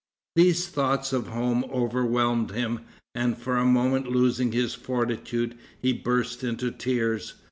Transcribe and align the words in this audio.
These 0.35 0.65
thoughts 0.67 1.13
of 1.13 1.27
home 1.27 1.63
overwhelmed 1.65 2.53
him, 2.53 2.79
and, 3.13 3.37
for 3.37 3.57
a 3.57 3.65
moment 3.65 4.09
losing 4.11 4.51
his 4.51 4.73
fortitude, 4.73 5.55
he 5.79 5.93
burst 5.93 6.43
into 6.43 6.71
tears. 6.71 7.35